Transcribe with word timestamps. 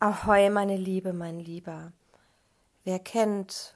Ahoi, 0.00 0.48
meine 0.48 0.76
Liebe, 0.76 1.12
mein 1.12 1.40
Lieber. 1.40 1.92
Wer 2.84 3.00
kennt 3.00 3.74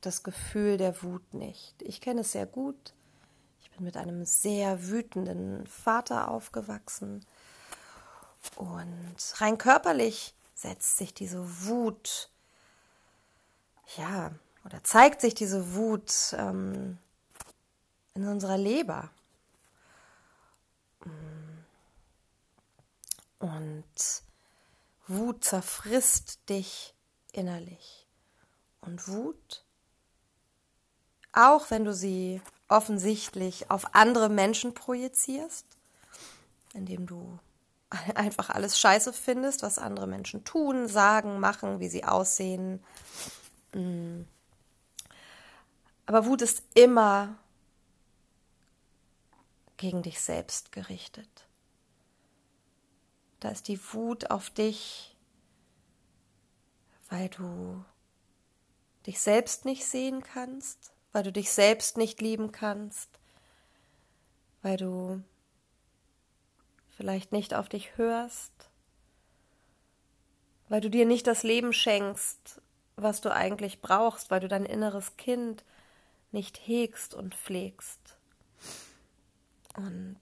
das 0.00 0.22
Gefühl 0.22 0.78
der 0.78 1.02
Wut 1.02 1.34
nicht? 1.34 1.74
Ich 1.82 2.00
kenne 2.00 2.22
es 2.22 2.32
sehr 2.32 2.46
gut. 2.46 2.94
Ich 3.60 3.70
bin 3.70 3.84
mit 3.84 3.98
einem 3.98 4.24
sehr 4.24 4.88
wütenden 4.88 5.66
Vater 5.66 6.30
aufgewachsen. 6.30 7.26
Und 8.56 9.16
rein 9.34 9.58
körperlich 9.58 10.34
setzt 10.54 10.96
sich 10.96 11.12
diese 11.12 11.66
Wut, 11.66 12.30
ja, 13.98 14.30
oder 14.64 14.82
zeigt 14.84 15.20
sich 15.20 15.34
diese 15.34 15.74
Wut 15.74 16.34
ähm, 16.38 16.96
in 18.14 18.26
unserer 18.26 18.56
Leber. 18.56 19.10
Und 23.38 23.84
Wut 25.10 25.44
zerfrisst 25.44 26.48
dich 26.48 26.94
innerlich. 27.32 28.06
Und 28.80 29.08
Wut, 29.08 29.64
auch 31.32 31.70
wenn 31.70 31.84
du 31.84 31.92
sie 31.92 32.40
offensichtlich 32.68 33.70
auf 33.70 33.94
andere 33.96 34.28
Menschen 34.28 34.72
projizierst, 34.72 35.66
indem 36.74 37.06
du 37.06 37.38
einfach 38.14 38.50
alles 38.50 38.78
scheiße 38.78 39.12
findest, 39.12 39.62
was 39.62 39.78
andere 39.78 40.06
Menschen 40.06 40.44
tun, 40.44 40.86
sagen, 40.86 41.40
machen, 41.40 41.80
wie 41.80 41.88
sie 41.88 42.04
aussehen. 42.04 42.82
Mm. 43.74 44.22
Aber 46.06 46.24
Wut 46.26 46.42
ist 46.42 46.62
immer 46.74 47.36
gegen 49.76 50.02
dich 50.02 50.20
selbst 50.20 50.70
gerichtet. 50.70 51.28
Da 53.40 53.48
ist 53.48 53.68
die 53.68 53.80
Wut 53.92 54.30
auf 54.30 54.50
dich, 54.50 55.16
weil 57.08 57.28
du 57.30 57.84
dich 59.06 59.20
selbst 59.20 59.64
nicht 59.64 59.84
sehen 59.86 60.22
kannst, 60.22 60.92
weil 61.12 61.22
du 61.22 61.32
dich 61.32 61.50
selbst 61.50 61.96
nicht 61.96 62.20
lieben 62.20 62.52
kannst, 62.52 63.08
weil 64.62 64.76
du 64.76 65.22
vielleicht 66.90 67.32
nicht 67.32 67.54
auf 67.54 67.68
dich 67.70 67.96
hörst, 67.96 68.52
weil 70.68 70.82
du 70.82 70.90
dir 70.90 71.06
nicht 71.06 71.26
das 71.26 71.42
Leben 71.42 71.72
schenkst, 71.72 72.60
was 72.96 73.22
du 73.22 73.32
eigentlich 73.32 73.80
brauchst, 73.80 74.30
weil 74.30 74.40
du 74.40 74.48
dein 74.48 74.66
inneres 74.66 75.16
Kind 75.16 75.64
nicht 76.30 76.58
hegst 76.66 77.14
und 77.14 77.34
pflegst. 77.34 78.18
Und 79.76 80.20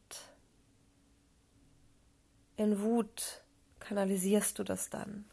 in 2.58 2.82
Wut 2.82 3.40
kanalisierst 3.80 4.58
du 4.58 4.64
das 4.64 4.90
dann 4.90 5.24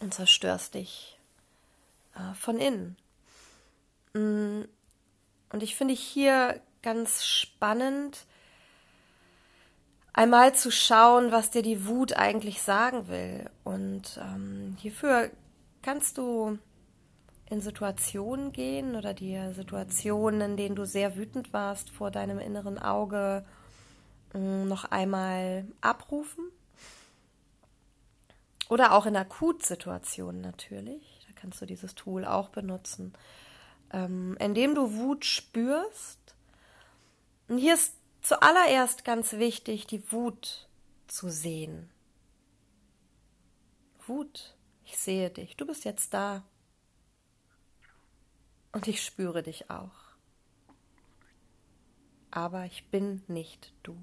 und 0.00 0.12
zerstörst 0.12 0.74
dich 0.74 1.18
äh, 2.14 2.34
von 2.34 2.58
innen. 2.58 2.96
Mm, 4.12 4.62
und 5.50 5.62
ich 5.62 5.76
finde 5.76 5.94
hier 5.94 6.60
ganz 6.82 7.24
spannend, 7.24 8.26
einmal 10.12 10.54
zu 10.54 10.70
schauen, 10.70 11.30
was 11.32 11.50
dir 11.50 11.62
die 11.62 11.86
Wut 11.86 12.14
eigentlich 12.14 12.62
sagen 12.62 13.08
will. 13.08 13.48
Und 13.64 14.20
ähm, 14.20 14.76
hierfür 14.80 15.30
kannst 15.82 16.18
du 16.18 16.58
in 17.48 17.60
Situationen 17.60 18.50
gehen 18.52 18.96
oder 18.96 19.14
dir 19.14 19.52
Situationen, 19.52 20.40
in 20.40 20.56
denen 20.56 20.74
du 20.74 20.84
sehr 20.84 21.16
wütend 21.16 21.52
warst, 21.52 21.90
vor 21.90 22.10
deinem 22.10 22.38
inneren 22.38 22.78
Auge 22.78 23.44
noch 24.34 24.84
einmal 24.84 25.66
abrufen. 25.80 26.44
Oder 28.68 28.92
auch 28.92 29.06
in 29.06 29.16
Akutsituationen 29.16 30.40
natürlich. 30.40 31.26
Da 31.26 31.34
kannst 31.38 31.60
du 31.60 31.66
dieses 31.66 31.94
Tool 31.94 32.24
auch 32.24 32.48
benutzen. 32.48 33.12
Ähm, 33.92 34.36
indem 34.40 34.74
du 34.74 34.94
Wut 34.94 35.24
spürst. 35.24 36.34
Und 37.48 37.58
hier 37.58 37.74
ist 37.74 37.94
zuallererst 38.22 39.04
ganz 39.04 39.34
wichtig, 39.34 39.86
die 39.86 40.10
Wut 40.10 40.68
zu 41.06 41.28
sehen. 41.28 41.90
Wut, 44.06 44.56
ich 44.84 44.96
sehe 44.96 45.30
dich. 45.30 45.56
Du 45.56 45.66
bist 45.66 45.84
jetzt 45.84 46.14
da. 46.14 46.42
Und 48.72 48.88
ich 48.88 49.04
spüre 49.04 49.42
dich 49.42 49.70
auch. 49.70 49.90
Aber 52.30 52.64
ich 52.64 52.88
bin 52.88 53.22
nicht 53.28 53.74
du. 53.82 54.02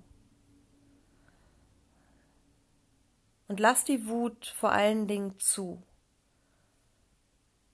Und 3.49 3.59
lass 3.59 3.83
die 3.83 4.07
Wut 4.07 4.45
vor 4.45 4.71
allen 4.71 5.07
Dingen 5.07 5.37
zu. 5.39 5.81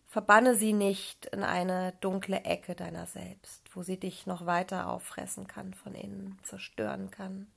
Verbanne 0.08 0.56
sie 0.56 0.72
nicht 0.72 1.26
in 1.26 1.44
eine 1.44 1.92
dunkle 2.00 2.46
Ecke 2.46 2.76
deiner 2.76 3.06
selbst, 3.06 3.62
wo 3.76 3.84
sie 3.84 4.00
dich 4.00 4.26
noch 4.26 4.46
weiter 4.46 4.88
auffressen 4.90 5.48
kann, 5.48 5.74
von 5.74 5.94
innen 5.94 6.40
zerstören 6.44 7.12
kann. 7.12 7.48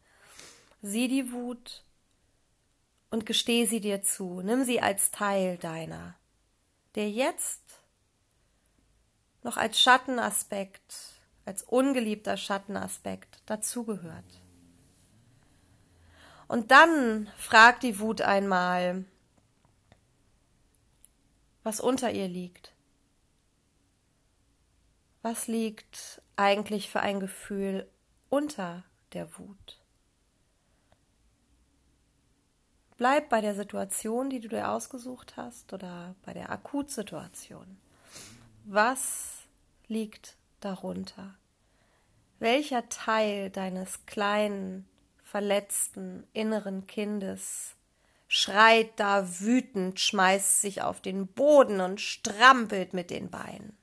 Sieh 0.83 1.07
die 1.07 1.31
Wut 1.31 1.85
und 3.11 3.25
gesteh 3.25 3.67
sie 3.67 3.79
dir 3.79 4.03
zu. 4.03 4.41
Nimm 4.43 4.65
sie 4.65 4.81
als 4.83 5.13
Teil 5.13 5.57
deiner, 5.57 6.17
der 6.97 7.09
jetzt 7.09 7.63
noch 9.45 9.57
als 9.57 9.81
Schattenaspekt, 9.81 11.21
als 11.45 11.63
ungeliebter 11.63 12.37
Schattenaspekt 12.37 13.39
dazugehört. 13.47 14.43
Und 16.49 16.71
dann 16.71 17.31
fragt 17.37 17.83
die 17.83 18.01
Wut 18.01 18.23
einmal, 18.23 19.05
was 21.63 21.79
unter 21.79 22.11
ihr 22.11 22.27
liegt. 22.27 22.73
Was 25.21 25.47
liegt 25.47 26.23
eigentlich 26.37 26.91
für 26.91 27.01
ein 27.01 27.21
Gefühl 27.21 27.87
unter 28.31 28.85
der 29.13 29.39
Wut? 29.39 29.79
Bleib 32.97 33.29
bei 33.29 33.43
der 33.43 33.55
Situation, 33.55 34.31
die 34.31 34.41
du 34.41 34.49
dir 34.49 34.71
ausgesucht 34.71 35.37
hast 35.37 35.73
oder 35.73 36.17
bei 36.25 36.33
der 36.33 36.51
Akutsituation. 36.51 37.79
Was 38.65 39.43
liegt 39.87 40.37
darunter? 40.61 41.35
Welcher 42.39 42.89
Teil 42.89 43.51
deines 43.51 44.07
kleinen 44.07 44.89
verletzten 45.31 46.27
inneren 46.33 46.87
Kindes, 46.87 47.75
schreit 48.29 48.99
da 48.99 49.41
wütend, 49.41 50.01
schmeißt 50.01 50.63
sich 50.63 50.81
auf 50.81 51.03
den 51.03 51.27
Boden 51.27 51.83
und 51.83 52.01
strampelt 52.01 52.95
mit 52.95 53.11
den 53.11 53.31
Beinen. 53.31 53.77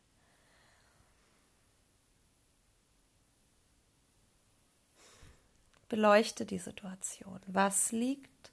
Beleuchte 5.88 6.48
die 6.48 6.58
Situation. 6.58 7.40
Was 7.46 7.92
liegt 7.92 8.52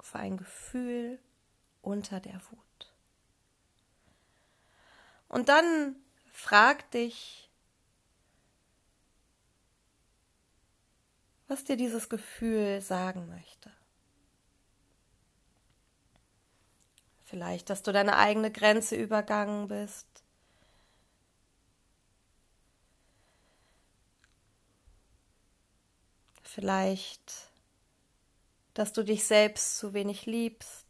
für 0.00 0.20
ein 0.20 0.38
Gefühl 0.38 1.18
unter 1.82 2.18
der 2.18 2.40
Wut? 2.50 2.92
Und 5.28 5.50
dann 5.50 5.96
frag 6.32 6.90
dich, 6.92 7.50
was 11.52 11.64
dir 11.64 11.76
dieses 11.76 12.08
Gefühl 12.08 12.80
sagen 12.80 13.28
möchte. 13.28 13.70
Vielleicht, 17.24 17.68
dass 17.68 17.82
du 17.82 17.92
deine 17.92 18.16
eigene 18.16 18.50
Grenze 18.50 18.96
übergangen 18.96 19.68
bist. 19.68 20.06
Vielleicht, 26.42 27.50
dass 28.72 28.94
du 28.94 29.02
dich 29.02 29.26
selbst 29.26 29.76
zu 29.76 29.92
wenig 29.92 30.24
liebst. 30.24 30.86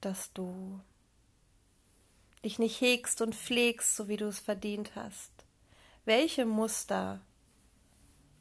Dass 0.00 0.32
du 0.32 0.80
dich 2.42 2.58
nicht 2.58 2.80
hegst 2.80 3.20
und 3.20 3.36
pflegst, 3.36 3.94
so 3.94 4.08
wie 4.08 4.16
du 4.16 4.26
es 4.26 4.40
verdient 4.40 4.96
hast. 4.96 5.37
Welche 6.08 6.46
Muster 6.46 7.20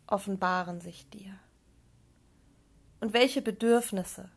offenbaren 0.08 0.80
sich 0.80 1.10
dir? 1.10 1.38
Und 3.02 3.12
welche 3.12 3.42
Bedürfnisse? 3.42 4.32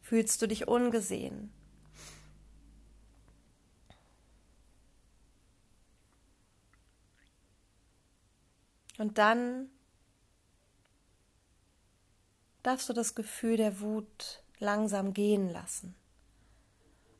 Fühlst 0.00 0.42
du 0.42 0.48
dich 0.48 0.66
ungesehen? 0.66 1.52
Und 8.98 9.18
dann 9.18 9.70
darfst 12.64 12.88
du 12.88 12.94
das 12.94 13.14
Gefühl 13.14 13.56
der 13.56 13.78
Wut 13.78 14.42
langsam 14.58 15.14
gehen 15.14 15.48
lassen. 15.50 15.94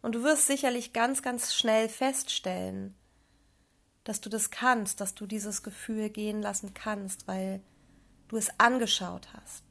Und 0.02 0.16
du 0.16 0.24
wirst 0.24 0.48
sicherlich 0.48 0.92
ganz, 0.92 1.22
ganz 1.22 1.54
schnell 1.54 1.88
feststellen, 1.88 2.96
dass 4.04 4.20
du 4.20 4.28
das 4.28 4.50
kannst, 4.50 5.00
dass 5.00 5.14
du 5.14 5.26
dieses 5.26 5.62
Gefühl 5.62 6.10
gehen 6.10 6.42
lassen 6.42 6.74
kannst, 6.74 7.28
weil 7.28 7.62
du 8.28 8.36
es 8.36 8.48
angeschaut 8.58 9.32
hast, 9.34 9.64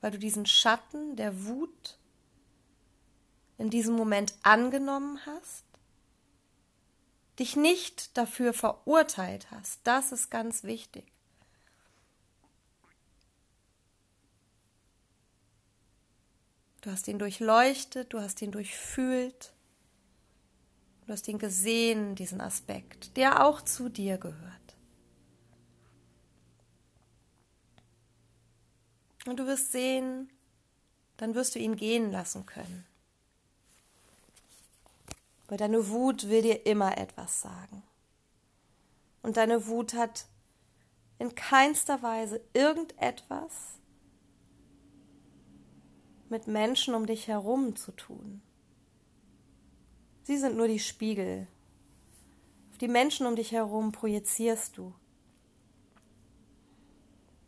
weil 0.00 0.12
du 0.12 0.18
diesen 0.18 0.46
Schatten 0.46 1.16
der 1.16 1.46
Wut 1.46 1.98
in 3.58 3.70
diesem 3.70 3.94
Moment 3.94 4.34
angenommen 4.42 5.18
hast, 5.26 5.64
dich 7.38 7.56
nicht 7.56 8.16
dafür 8.16 8.52
verurteilt 8.52 9.50
hast. 9.50 9.80
Das 9.84 10.12
ist 10.12 10.30
ganz 10.30 10.64
wichtig. 10.64 11.12
Du 16.80 16.92
hast 16.92 17.08
ihn 17.08 17.18
durchleuchtet, 17.18 18.12
du 18.12 18.20
hast 18.20 18.40
ihn 18.42 18.52
durchfühlt, 18.52 19.55
du 21.06 21.12
hast 21.12 21.28
ihn 21.28 21.38
gesehen, 21.38 22.14
diesen 22.16 22.40
Aspekt, 22.40 23.16
der 23.16 23.44
auch 23.46 23.62
zu 23.62 23.88
dir 23.88 24.18
gehört. 24.18 24.76
Und 29.26 29.38
du 29.38 29.46
wirst 29.46 29.72
sehen, 29.72 30.30
dann 31.16 31.34
wirst 31.34 31.54
du 31.54 31.58
ihn 31.58 31.76
gehen 31.76 32.10
lassen 32.10 32.46
können. 32.46 32.84
Weil 35.48 35.58
deine 35.58 35.88
Wut 35.88 36.28
will 36.28 36.42
dir 36.42 36.66
immer 36.66 36.98
etwas 36.98 37.40
sagen. 37.40 37.82
Und 39.22 39.36
deine 39.36 39.66
Wut 39.66 39.94
hat 39.94 40.26
in 41.18 41.34
keinster 41.34 42.02
Weise 42.02 42.40
irgendetwas 42.52 43.78
mit 46.28 46.46
Menschen 46.46 46.94
um 46.94 47.06
dich 47.06 47.28
herum 47.28 47.76
zu 47.76 47.92
tun. 47.92 48.42
Sie 50.26 50.36
sind 50.36 50.56
nur 50.56 50.66
die 50.66 50.80
Spiegel. 50.80 51.46
Auf 52.72 52.78
die 52.78 52.88
Menschen 52.88 53.28
um 53.28 53.36
dich 53.36 53.52
herum 53.52 53.92
projizierst 53.92 54.76
du. 54.76 54.92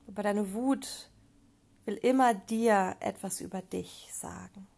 Aber 0.06 0.22
deine 0.22 0.54
Wut 0.54 1.10
will 1.86 1.96
immer 1.96 2.34
dir 2.34 2.96
etwas 3.00 3.40
über 3.40 3.62
dich 3.62 4.08
sagen. 4.12 4.68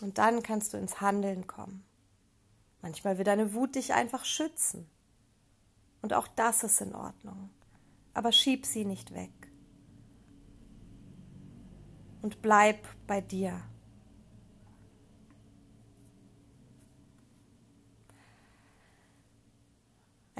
Und 0.00 0.18
dann 0.18 0.44
kannst 0.44 0.72
du 0.72 0.76
ins 0.76 1.00
Handeln 1.00 1.48
kommen. 1.48 1.82
Manchmal 2.82 3.18
will 3.18 3.24
deine 3.24 3.54
Wut 3.54 3.74
dich 3.74 3.92
einfach 3.92 4.24
schützen. 4.24 4.88
Und 6.00 6.12
auch 6.12 6.28
das 6.28 6.62
ist 6.62 6.80
in 6.80 6.94
Ordnung. 6.94 7.50
Aber 8.14 8.30
schieb 8.30 8.66
sie 8.66 8.84
nicht 8.84 9.12
weg. 9.12 9.32
Und 12.22 12.40
bleib 12.40 12.86
bei 13.08 13.20
dir. 13.20 13.60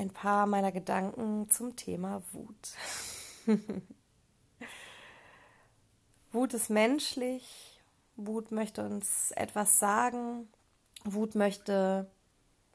Ein 0.01 0.11
paar 0.11 0.47
meiner 0.47 0.73
Gedanken 0.73 1.51
zum 1.51 1.77
Thema 1.77 2.23
Wut. 2.33 2.75
Wut 6.33 6.55
ist 6.55 6.71
menschlich, 6.71 7.83
Wut 8.17 8.51
möchte 8.51 8.85
uns 8.85 9.31
etwas 9.33 9.79
sagen, 9.79 10.49
Wut 11.05 11.35
möchte 11.35 12.11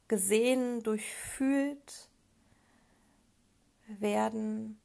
gesehen, 0.07 0.83
durchfühlt 0.83 2.10
werden 3.88 4.80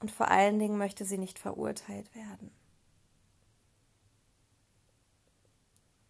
und 0.00 0.10
vor 0.10 0.28
allen 0.28 0.58
Dingen 0.58 0.76
möchte 0.76 1.04
sie 1.04 1.18
nicht 1.18 1.38
verurteilt 1.38 2.14
werden. 2.14 2.50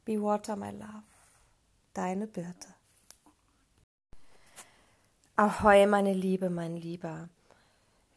Be 0.04 0.20
Water, 0.20 0.56
my 0.56 0.70
love, 0.70 1.02
deine 1.92 2.26
Birte. 2.26 2.77
Ahoi, 5.38 5.86
meine 5.86 6.14
Liebe, 6.14 6.50
mein 6.50 6.76
Lieber. 6.76 7.28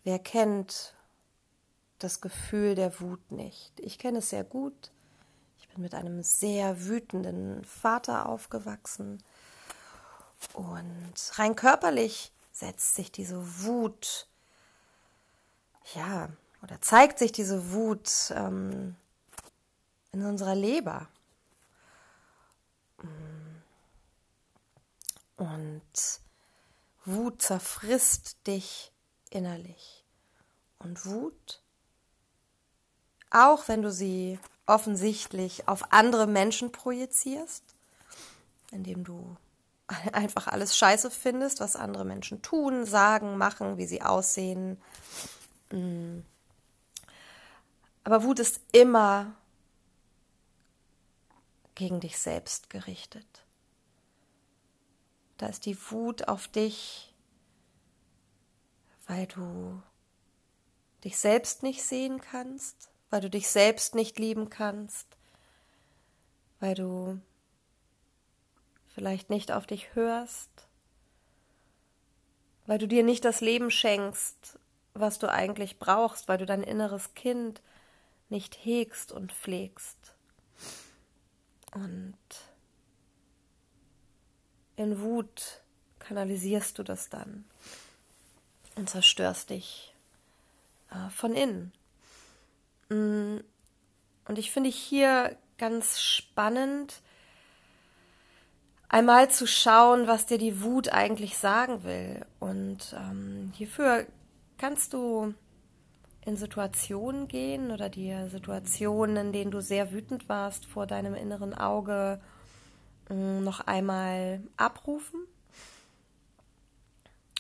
Wer 0.03 0.17
kennt 0.17 0.95
das 1.99 2.19
Gefühl 2.19 2.73
der 2.73 2.99
Wut 2.99 3.31
nicht? 3.31 3.79
Ich 3.79 3.99
kenne 3.99 4.17
es 4.17 4.31
sehr 4.31 4.43
gut. 4.43 4.89
Ich 5.59 5.67
bin 5.67 5.83
mit 5.83 5.93
einem 5.93 6.23
sehr 6.23 6.87
wütenden 6.87 7.63
Vater 7.63 8.27
aufgewachsen. 8.27 9.23
Und 10.53 11.13
rein 11.33 11.55
körperlich 11.55 12.31
setzt 12.53 12.95
sich 12.95 13.11
diese 13.11 13.61
Wut, 13.65 14.27
ja, 15.93 16.27
oder 16.63 16.81
zeigt 16.81 17.19
sich 17.19 17.31
diese 17.31 17.71
Wut 17.71 18.33
ähm, 18.35 18.95
in 20.11 20.25
unserer 20.25 20.55
Leber. 20.55 21.07
Und 25.37 25.83
Wut 27.05 27.41
zerfrisst 27.41 28.45
dich 28.47 28.91
innerlich. 29.29 30.05
Und 30.77 31.05
Wut, 31.05 31.61
auch 33.29 33.67
wenn 33.67 33.81
du 33.81 33.91
sie 33.91 34.39
offensichtlich 34.65 35.67
auf 35.67 35.91
andere 35.91 36.27
Menschen 36.27 36.71
projizierst, 36.71 37.63
indem 38.71 39.03
du 39.03 39.35
einfach 40.13 40.47
alles 40.47 40.77
scheiße 40.77 41.11
findest, 41.11 41.59
was 41.59 41.75
andere 41.75 42.05
Menschen 42.05 42.41
tun, 42.41 42.85
sagen, 42.85 43.37
machen, 43.37 43.77
wie 43.77 43.87
sie 43.87 44.01
aussehen. 44.01 44.81
Mm. 45.71 46.19
Aber 48.03 48.23
Wut 48.23 48.39
ist 48.39 48.61
immer 48.71 49.33
gegen 51.75 51.99
dich 51.99 52.17
selbst 52.17 52.69
gerichtet. 52.69 53.43
Da 55.41 55.47
ist 55.47 55.65
die 55.65 55.75
Wut 55.89 56.27
auf 56.27 56.47
dich, 56.47 57.15
weil 59.07 59.25
du 59.25 59.81
dich 61.03 61.17
selbst 61.17 61.63
nicht 61.63 61.81
sehen 61.81 62.21
kannst, 62.21 62.91
weil 63.09 63.21
du 63.21 63.29
dich 63.31 63.49
selbst 63.49 63.95
nicht 63.95 64.19
lieben 64.19 64.51
kannst, 64.51 65.07
weil 66.59 66.75
du 66.75 67.19
vielleicht 68.93 69.31
nicht 69.31 69.51
auf 69.51 69.65
dich 69.65 69.95
hörst, 69.95 70.51
weil 72.67 72.77
du 72.77 72.87
dir 72.87 73.01
nicht 73.01 73.25
das 73.25 73.41
Leben 73.41 73.71
schenkst, 73.71 74.59
was 74.93 75.17
du 75.17 75.27
eigentlich 75.27 75.79
brauchst, 75.79 76.27
weil 76.27 76.37
du 76.37 76.45
dein 76.45 76.61
inneres 76.61 77.15
Kind 77.15 77.63
nicht 78.29 78.63
hegst 78.63 79.11
und 79.11 79.33
pflegst. 79.33 80.13
Und 81.73 82.15
in 84.81 85.01
Wut 85.01 85.61
kanalisierst 85.99 86.77
du 86.77 86.83
das 86.83 87.09
dann 87.09 87.45
und 88.75 88.89
zerstörst 88.89 89.49
dich 89.49 89.93
äh, 90.89 91.09
von 91.09 91.33
innen. 91.33 91.71
Mm, 92.89 93.37
und 94.27 94.37
ich 94.37 94.51
finde 94.51 94.69
hier 94.69 95.37
ganz 95.57 96.01
spannend, 96.01 97.01
einmal 98.89 99.29
zu 99.29 99.47
schauen, 99.47 100.07
was 100.07 100.25
dir 100.25 100.37
die 100.37 100.61
Wut 100.61 100.89
eigentlich 100.89 101.37
sagen 101.37 101.83
will. 101.83 102.25
Und 102.39 102.95
ähm, 102.97 103.51
hierfür 103.55 104.05
kannst 104.57 104.93
du 104.93 105.33
in 106.25 106.35
Situationen 106.35 107.27
gehen 107.27 107.71
oder 107.71 107.89
dir 107.89 108.29
Situationen, 108.29 109.17
in 109.17 109.33
denen 109.33 109.51
du 109.51 109.61
sehr 109.61 109.91
wütend 109.91 110.29
warst, 110.29 110.65
vor 110.65 110.85
deinem 110.85 111.15
inneren 111.15 111.53
Auge 111.53 112.21
noch 113.11 113.61
einmal 113.61 114.41
abrufen. 114.57 115.27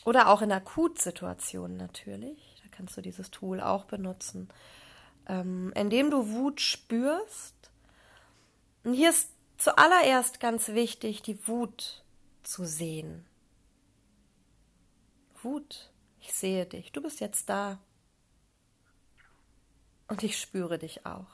Oder 0.05 0.29
auch 0.29 0.41
in 0.41 0.51
Akutsituationen 0.51 1.77
natürlich. 1.77 2.61
Da 2.63 2.69
kannst 2.75 2.97
du 2.97 3.01
dieses 3.01 3.31
Tool 3.31 3.61
auch 3.61 3.85
benutzen. 3.85 4.49
Ähm, 5.27 5.71
indem 5.75 6.09
du 6.09 6.29
Wut 6.29 6.59
spürst. 6.59 7.55
Und 8.83 8.93
hier 8.93 9.11
ist 9.11 9.29
zuallererst 9.57 10.39
ganz 10.39 10.69
wichtig, 10.69 11.21
die 11.21 11.47
Wut 11.47 12.03
zu 12.43 12.65
sehen. 12.65 13.25
Wut, 15.43 15.91
ich 16.19 16.33
sehe 16.33 16.65
dich, 16.65 16.91
du 16.91 17.01
bist 17.01 17.19
jetzt 17.19 17.49
da. 17.49 17.79
Und 20.07 20.23
ich 20.23 20.39
spüre 20.39 20.77
dich 20.77 21.05
auch. 21.05 21.29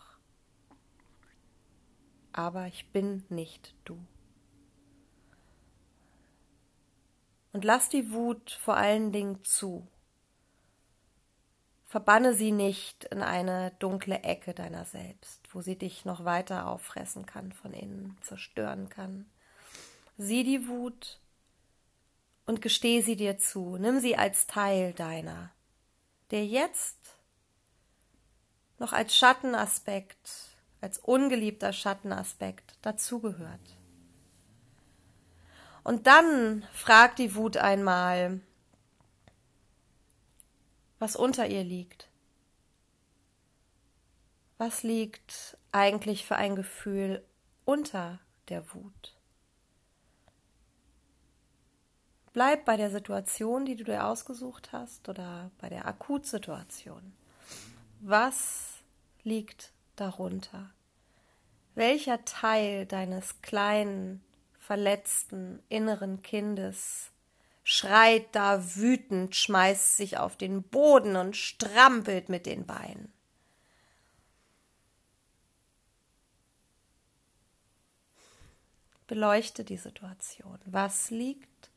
Aber 2.33 2.67
ich 2.67 2.91
bin 2.91 3.23
nicht 3.29 3.73
du. 3.85 3.97
Und 7.57 7.65
lass 7.65 7.89
die 7.89 8.11
Wut 8.11 8.51
vor 8.51 8.77
allen 8.77 9.11
Dingen 9.11 9.43
zu. 9.43 9.87
Verbanne 11.85 12.35
sie 12.35 12.51
nicht 12.51 13.05
in 13.05 13.23
eine 13.23 13.71
dunkle 13.79 14.21
Ecke 14.21 14.53
deiner 14.53 14.85
selbst, 14.85 15.41
wo 15.51 15.61
sie 15.61 15.75
dich 15.75 16.05
noch 16.05 16.23
weiter 16.23 16.67
auffressen 16.67 17.25
kann 17.25 17.51
von 17.51 17.73
innen, 17.73 18.15
zerstören 18.21 18.89
kann. 18.89 19.25
Sieh 20.19 20.43
die 20.43 20.67
Wut 20.67 21.19
und 22.45 22.61
gesteh 22.61 23.01
sie 23.01 23.15
dir 23.15 23.39
zu, 23.39 23.77
nimm 23.77 24.01
sie 24.01 24.15
als 24.15 24.45
Teil 24.45 24.93
deiner, 24.93 25.49
der 26.29 26.45
jetzt 26.45 26.99
noch 28.77 28.93
als 28.93 29.15
Schattenaspekt, 29.15 30.51
als 30.79 30.99
ungeliebter 30.99 31.73
Schattenaspekt 31.73 32.75
dazugehört. 32.83 33.76
Und 35.87 36.05
dann 36.05 36.63
fragt 36.73 37.17
die 37.17 37.33
Wut 37.33 37.55
einmal, 37.55 38.41
was 40.99 41.15
unter 41.15 41.47
ihr 41.47 41.63
liegt. 41.63 42.09
Was 44.57 44.83
liegt 44.83 45.57
eigentlich 45.71 46.25
für 46.25 46.35
ein 46.35 46.57
Gefühl 46.57 47.23
unter 47.63 48.19
der 48.49 48.73
Wut? 48.73 49.15
Bleib 52.33 52.65
bei 52.65 52.75
der 52.75 52.91
Situation, 52.91 53.63
die 53.63 53.77
du 53.77 53.85
dir 53.85 54.07
ausgesucht 54.07 54.73
hast 54.73 55.07
oder 55.07 55.51
bei 55.57 55.69
der 55.69 55.87
Akutsituation. 55.87 57.13
Was 58.01 58.73
liegt 59.23 59.71
darunter? 59.95 60.69
Welcher 61.75 62.25
Teil 62.25 62.85
deines 62.85 63.41
kleinen, 63.41 64.21
verletzten 64.67 65.63
inneren 65.69 66.21
Kindes 66.21 67.11
schreit 67.63 68.35
da 68.35 68.75
wütend, 68.75 69.33
schmeißt 69.33 69.95
sich 69.95 70.17
auf 70.17 70.35
den 70.35 70.61
Boden 70.61 71.15
und 71.15 71.37
strampelt 71.37 72.27
mit 72.27 72.45
den 72.45 72.65
Beinen? 72.65 73.13
Beleuchte 79.07 79.63
die 79.63 79.77
Situation. 79.77 80.59
Was 80.65 81.11
liegt 81.11 81.69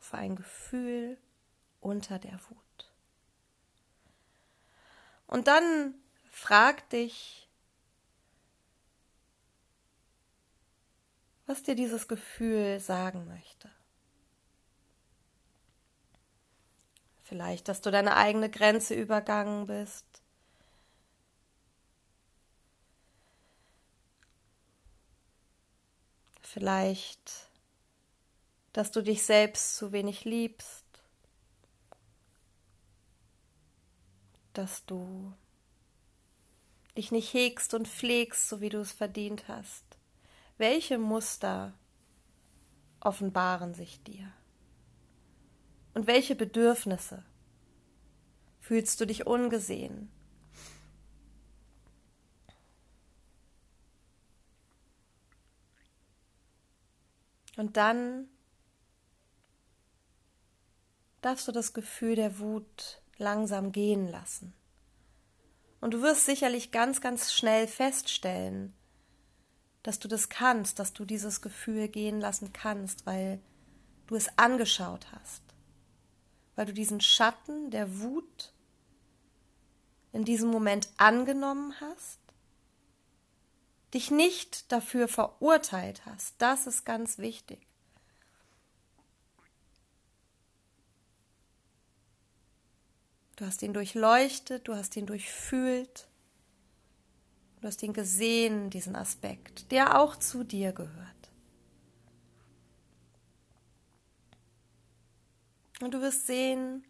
für 0.00 0.16
ein 0.16 0.34
Gefühl 0.34 1.16
unter 1.80 2.18
der 2.18 2.40
Wut? 2.48 2.92
Und 5.28 5.46
dann 5.46 5.94
frag 6.32 6.90
dich, 6.90 7.43
was 11.46 11.62
dir 11.62 11.74
dieses 11.74 12.08
Gefühl 12.08 12.80
sagen 12.80 13.26
möchte. 13.26 13.70
Vielleicht, 17.22 17.68
dass 17.68 17.80
du 17.80 17.90
deine 17.90 18.16
eigene 18.16 18.50
Grenze 18.50 18.94
übergangen 18.94 19.66
bist. 19.66 20.04
Vielleicht, 26.42 27.48
dass 28.72 28.90
du 28.90 29.02
dich 29.02 29.24
selbst 29.24 29.76
zu 29.76 29.92
wenig 29.92 30.24
liebst. 30.24 30.84
Dass 34.52 34.84
du 34.84 35.32
dich 36.96 37.10
nicht 37.10 37.32
hegst 37.34 37.74
und 37.74 37.88
pflegst, 37.88 38.48
so 38.48 38.60
wie 38.60 38.68
du 38.68 38.78
es 38.78 38.92
verdient 38.92 39.48
hast. 39.48 39.84
Welche 40.56 40.98
Muster 40.98 41.74
offenbaren 43.00 43.74
sich 43.74 44.02
dir? 44.02 44.32
Und 45.94 46.06
welche 46.06 46.34
Bedürfnisse? 46.34 47.24
Fühlst 48.60 49.00
du 49.00 49.06
dich 49.06 49.26
ungesehen? 49.26 50.10
Und 57.56 57.76
dann 57.76 58.28
darfst 61.20 61.46
du 61.48 61.52
das 61.52 61.72
Gefühl 61.72 62.16
der 62.16 62.38
Wut 62.38 63.00
langsam 63.16 63.72
gehen 63.72 64.08
lassen. 64.08 64.52
Und 65.80 65.94
du 65.94 66.02
wirst 66.02 66.24
sicherlich 66.24 66.70
ganz, 66.72 67.00
ganz 67.00 67.32
schnell 67.32 67.68
feststellen, 67.68 68.74
dass 69.84 70.00
du 70.00 70.08
das 70.08 70.28
kannst, 70.28 70.80
dass 70.80 70.92
du 70.92 71.04
dieses 71.04 71.40
Gefühl 71.40 71.86
gehen 71.86 72.20
lassen 72.20 72.52
kannst, 72.52 73.06
weil 73.06 73.40
du 74.08 74.16
es 74.16 74.36
angeschaut 74.36 75.06
hast, 75.12 75.42
weil 76.56 76.66
du 76.66 76.72
diesen 76.72 77.00
Schatten 77.00 77.70
der 77.70 78.00
Wut 78.00 78.52
in 80.10 80.24
diesem 80.24 80.50
Moment 80.50 80.88
angenommen 80.96 81.72
hast 81.80 82.18
dich 83.94 84.10
nicht 84.10 84.70
dafür 84.72 85.08
verurteilt 85.08 86.04
hast. 86.04 86.34
Das 86.38 86.66
ist 86.66 86.84
ganz 86.84 87.18
wichtig. 87.18 87.66
Du 93.36 93.46
hast 93.46 93.62
ihn 93.62 93.72
durchleuchtet, 93.72 94.68
du 94.68 94.74
hast 94.74 94.96
ihn 94.96 95.06
durchfühlt, 95.06 96.08
du 97.64 97.68
hast 97.68 97.82
ihn 97.82 97.94
gesehen, 97.94 98.68
diesen 98.68 98.94
Aspekt, 98.94 99.70
der 99.72 99.98
auch 99.98 100.16
zu 100.16 100.44
dir 100.44 100.72
gehört. 100.72 101.30
Und 105.80 105.94
du 105.94 106.02
wirst 106.02 106.26
sehen, 106.26 106.84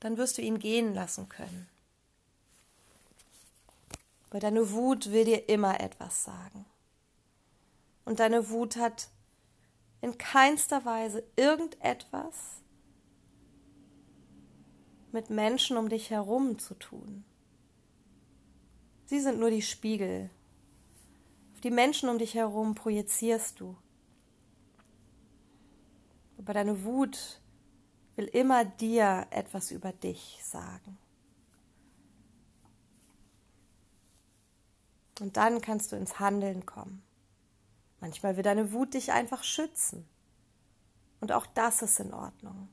dann 0.00 0.16
wirst 0.16 0.38
du 0.38 0.42
ihn 0.42 0.58
gehen 0.58 0.94
lassen 0.94 1.28
können. 1.28 1.68
Weil 4.30 4.40
deine 4.40 4.70
Wut 4.70 5.12
will 5.12 5.26
dir 5.26 5.50
immer 5.50 5.78
etwas 5.78 6.24
sagen. 6.24 6.64
Und 8.06 8.18
deine 8.18 8.48
Wut 8.48 8.76
hat 8.76 9.10
in 10.00 10.16
keinster 10.16 10.86
Weise 10.86 11.22
irgendetwas 11.36 12.62
mit 15.12 15.28
Menschen 15.28 15.76
um 15.76 15.90
dich 15.90 16.08
herum 16.08 16.58
zu 16.58 16.72
tun. 16.76 17.26
Sie 19.12 19.20
sind 19.20 19.38
nur 19.38 19.50
die 19.50 19.60
Spiegel. 19.60 20.30
Auf 21.52 21.60
die 21.60 21.70
Menschen 21.70 22.08
um 22.08 22.16
dich 22.16 22.32
herum 22.32 22.74
projizierst 22.74 23.60
du. 23.60 23.76
Aber 26.38 26.54
deine 26.54 26.82
Wut 26.82 27.42
will 28.16 28.24
immer 28.24 28.64
dir 28.64 29.26
etwas 29.28 29.70
über 29.70 29.92
dich 29.92 30.40
sagen. 30.42 30.96
Und 35.20 35.36
dann 35.36 35.60
kannst 35.60 35.92
du 35.92 35.96
ins 35.96 36.18
Handeln 36.18 36.64
kommen. 36.64 37.02
Manchmal 38.00 38.38
will 38.38 38.42
deine 38.42 38.72
Wut 38.72 38.94
dich 38.94 39.12
einfach 39.12 39.44
schützen. 39.44 40.08
Und 41.20 41.32
auch 41.32 41.44
das 41.44 41.82
ist 41.82 42.00
in 42.00 42.14
Ordnung. 42.14 42.70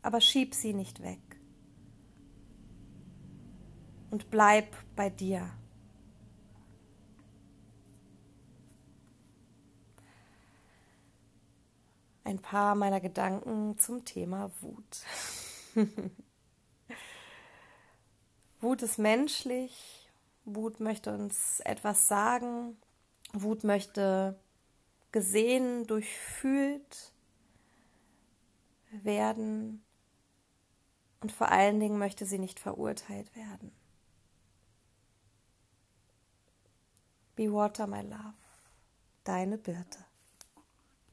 Aber 0.00 0.20
schieb 0.20 0.54
sie 0.54 0.74
nicht 0.74 1.02
weg. 1.02 1.40
Und 4.12 4.30
bleib 4.30 4.76
bei 4.94 5.10
dir. 5.10 5.50
Ein 12.24 12.38
paar 12.38 12.74
meiner 12.74 13.00
Gedanken 13.00 13.78
zum 13.78 14.04
Thema 14.04 14.50
Wut. 14.60 15.04
Wut 18.60 18.82
ist 18.82 18.98
menschlich, 18.98 20.08
Wut 20.44 20.78
möchte 20.78 21.12
uns 21.12 21.60
etwas 21.60 22.06
sagen. 22.06 22.76
Wut 23.32 23.64
möchte 23.64 24.38
gesehen, 25.10 25.86
durchfühlt 25.86 27.12
werden. 28.90 29.84
Und 31.20 31.32
vor 31.32 31.50
allen 31.50 31.80
Dingen 31.80 31.98
möchte 31.98 32.26
sie 32.26 32.38
nicht 32.38 32.60
verurteilt 32.60 33.34
werden. 33.34 33.72
Be 37.34 37.52
Water, 37.52 37.86
my 37.86 38.02
love. 38.02 38.34
Deine 39.24 39.56
Birte. 39.56 40.04